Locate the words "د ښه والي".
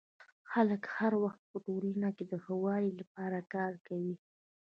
2.31-2.91